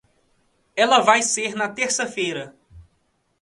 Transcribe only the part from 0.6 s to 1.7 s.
Ela vai ser na